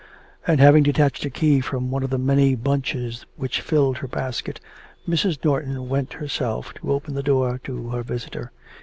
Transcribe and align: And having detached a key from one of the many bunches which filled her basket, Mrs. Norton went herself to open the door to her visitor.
And 0.47 0.59
having 0.59 0.81
detached 0.81 1.25
a 1.25 1.29
key 1.29 1.61
from 1.61 1.91
one 1.91 2.01
of 2.01 2.09
the 2.09 2.17
many 2.17 2.55
bunches 2.55 3.27
which 3.35 3.61
filled 3.61 3.99
her 3.99 4.07
basket, 4.07 4.59
Mrs. 5.07 5.37
Norton 5.45 5.89
went 5.89 6.13
herself 6.13 6.73
to 6.73 6.91
open 6.91 7.13
the 7.13 7.21
door 7.21 7.59
to 7.65 7.89
her 7.89 8.01
visitor. 8.01 8.51